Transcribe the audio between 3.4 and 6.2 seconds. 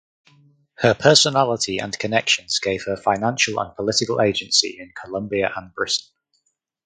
and political agency in Colombia and Britain.